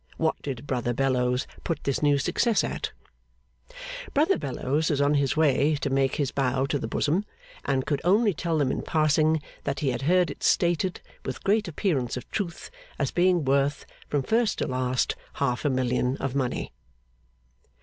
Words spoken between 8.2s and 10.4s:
tell them in passing that he had heard